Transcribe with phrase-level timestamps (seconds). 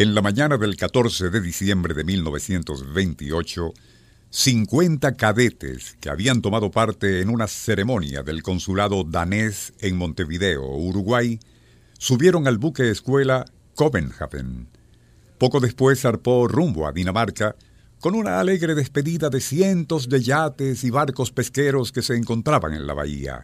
[0.00, 3.74] En la mañana del 14 de diciembre de 1928,
[4.30, 11.38] 50 cadetes que habían tomado parte en una ceremonia del consulado danés en Montevideo, Uruguay,
[11.98, 14.70] subieron al buque escuela Copenhagen.
[15.36, 17.54] Poco después zarpó rumbo a Dinamarca
[18.00, 22.86] con una alegre despedida de cientos de yates y barcos pesqueros que se encontraban en
[22.86, 23.42] la bahía.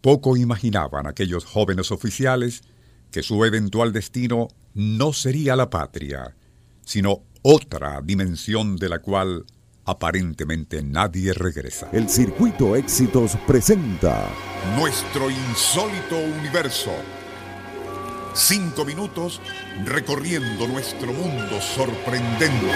[0.00, 2.64] Poco imaginaban aquellos jóvenes oficiales
[3.12, 6.34] que su eventual destino no sería la patria,
[6.84, 9.44] sino otra dimensión de la cual
[9.84, 11.88] aparentemente nadie regresa.
[11.92, 14.28] El Circuito Éxitos presenta
[14.78, 16.92] Nuestro insólito universo.
[18.32, 19.42] Cinco minutos
[19.84, 22.66] recorriendo nuestro mundo sorprendente.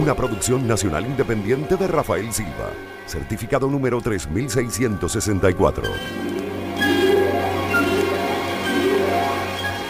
[0.00, 2.70] Una producción nacional independiente de Rafael Silva,
[3.06, 5.84] certificado número 3664.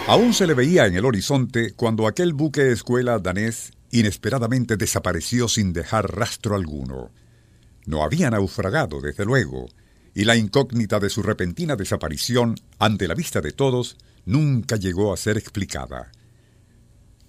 [0.08, 5.74] Aún se le veía en el horizonte cuando aquel buque escuela danés inesperadamente desapareció sin
[5.74, 7.10] dejar rastro alguno.
[7.84, 9.68] No había naufragado, desde luego,
[10.14, 15.18] y la incógnita de su repentina desaparición, ante la vista de todos, nunca llegó a
[15.18, 16.10] ser explicada.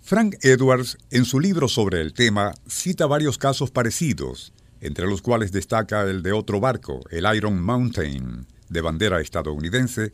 [0.02, 5.52] Frank Edwards, en su libro sobre el tema, cita varios casos parecidos, entre los cuales
[5.52, 10.14] destaca el de otro barco, el Iron Mountain, de bandera estadounidense,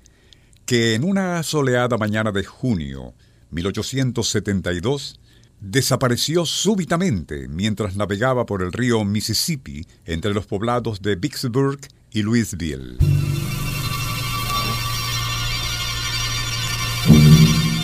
[0.65, 3.13] que en una soleada mañana de junio
[3.51, 5.19] 1872
[5.59, 11.79] desapareció súbitamente mientras navegaba por el río Mississippi entre los poblados de Vicksburg
[12.11, 12.97] y Louisville.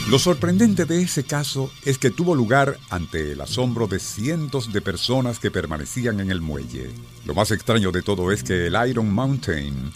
[0.09, 4.81] Lo sorprendente de ese caso es que tuvo lugar ante el asombro de cientos de
[4.81, 6.89] personas que permanecían en el muelle.
[7.25, 9.93] Lo más extraño de todo es que el Iron Mountain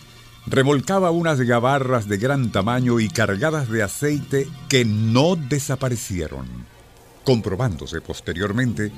[0.47, 6.47] remolcaba unas gabarras de gran tamaño y cargadas de aceite que no desaparecieron,
[7.23, 8.91] comprobándose posteriormente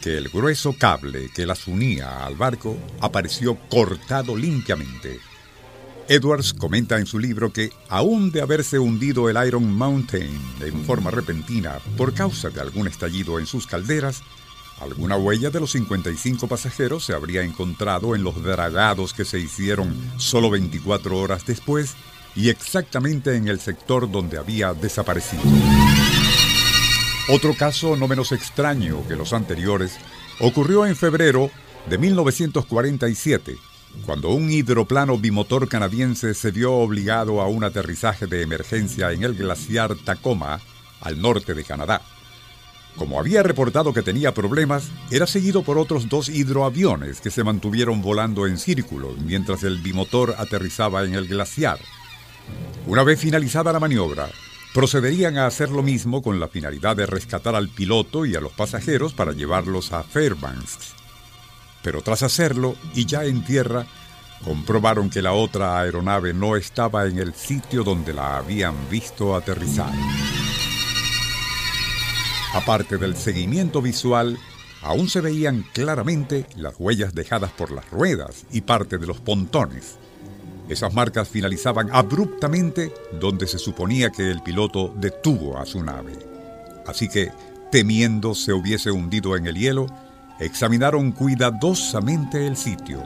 [0.00, 5.18] que el grueso cable que las unía al barco apareció cortado limpiamente.
[6.08, 11.10] Edwards comenta en su libro que, aún de haberse hundido el Iron Mountain en forma
[11.10, 14.22] repentina por causa de algún estallido en sus calderas,
[14.80, 19.94] Alguna huella de los 55 pasajeros se habría encontrado en los dragados que se hicieron
[20.18, 21.94] solo 24 horas después
[22.34, 25.42] y exactamente en el sector donde había desaparecido.
[27.28, 29.96] Otro caso no menos extraño que los anteriores
[30.40, 31.50] ocurrió en febrero
[31.88, 33.56] de 1947,
[34.04, 39.34] cuando un hidroplano bimotor canadiense se vio obligado a un aterrizaje de emergencia en el
[39.34, 40.60] glaciar Tacoma,
[41.00, 42.02] al norte de Canadá.
[42.96, 48.02] Como había reportado que tenía problemas, era seguido por otros dos hidroaviones que se mantuvieron
[48.02, 51.78] volando en círculo mientras el bimotor aterrizaba en el glaciar.
[52.86, 54.28] Una vez finalizada la maniobra,
[54.72, 58.52] procederían a hacer lo mismo con la finalidad de rescatar al piloto y a los
[58.52, 60.94] pasajeros para llevarlos a Fairbanks.
[61.82, 63.86] Pero tras hacerlo, y ya en tierra,
[64.44, 69.92] comprobaron que la otra aeronave no estaba en el sitio donde la habían visto aterrizar.
[72.54, 74.38] Aparte del seguimiento visual,
[74.80, 79.98] aún se veían claramente las huellas dejadas por las ruedas y parte de los pontones.
[80.68, 86.12] Esas marcas finalizaban abruptamente donde se suponía que el piloto detuvo a su nave.
[86.86, 87.32] Así que,
[87.72, 89.86] temiendo se hubiese hundido en el hielo,
[90.38, 93.02] examinaron cuidadosamente el sitio,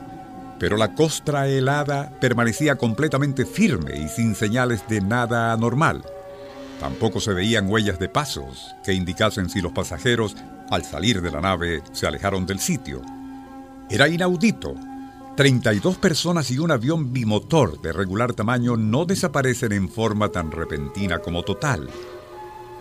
[0.60, 6.04] pero la costra helada permanecía completamente firme y sin señales de nada anormal.
[6.80, 10.36] Tampoco se veían huellas de pasos que indicasen si los pasajeros,
[10.70, 13.02] al salir de la nave, se alejaron del sitio.
[13.90, 14.74] Era inaudito.
[15.36, 21.20] 32 personas y un avión bimotor de regular tamaño no desaparecen en forma tan repentina
[21.20, 21.88] como total.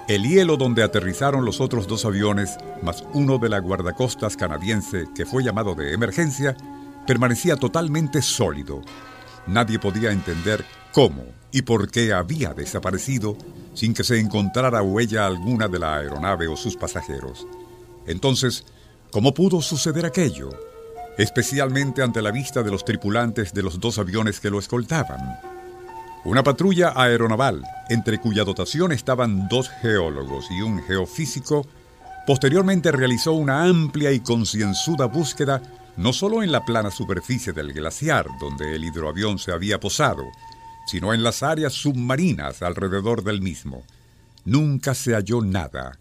[0.08, 5.26] El hielo donde aterrizaron los otros dos aviones, más uno de la guardacostas canadiense que
[5.26, 6.56] fue llamado de emergencia,
[7.06, 8.82] permanecía totalmente sólido.
[9.48, 10.66] Nadie podía entender
[10.98, 13.38] cómo y por qué había desaparecido
[13.76, 17.46] sin que se encontrara huella alguna de la aeronave o sus pasajeros.
[18.08, 18.66] Entonces,
[19.12, 20.50] ¿cómo pudo suceder aquello?
[21.20, 25.40] especialmente ante la vista de los tripulantes de los dos aviones que lo escoltaban.
[26.26, 31.66] Una patrulla aeronaval, entre cuya dotación estaban dos geólogos y un geofísico,
[32.28, 35.62] posteriormente realizó una amplia y concienzuda búsqueda
[35.96, 40.24] no solo en la plana superficie del glaciar donde el hidroavión se había posado,
[40.88, 43.84] sino en las áreas submarinas alrededor del mismo.
[44.46, 46.00] Nunca se halló nada.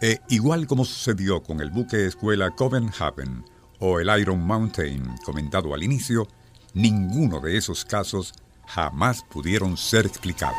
[0.00, 3.44] E igual como sucedió con el buque escuela Copenhagen,
[3.78, 6.26] o el Iron Mountain comentado al inicio,
[6.74, 8.32] ninguno de esos casos
[8.66, 10.56] jamás pudieron ser explicados.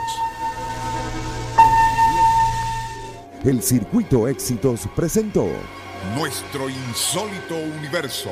[3.44, 5.48] El Circuito Éxitos presentó
[6.16, 8.30] Nuestro insólito universo.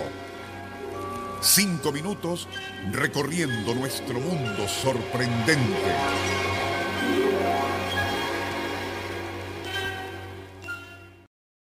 [1.42, 2.48] Cinco minutos
[2.92, 6.71] recorriendo nuestro mundo sorprendente.